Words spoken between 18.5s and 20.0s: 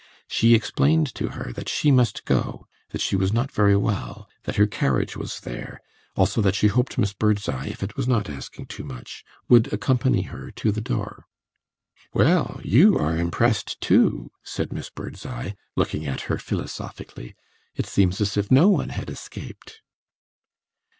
one had escaped."